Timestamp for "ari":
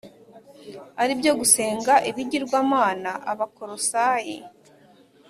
1.01-1.13